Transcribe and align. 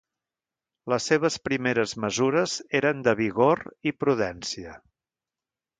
Les 0.93 1.09
seves 1.11 1.37
primeres 1.49 1.93
mesures 2.07 2.57
eren 2.81 3.05
de 3.09 3.15
vigor 3.23 3.65
i 3.91 3.95
prudència. 4.05 4.77